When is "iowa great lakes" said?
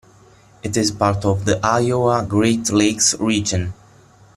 1.63-3.13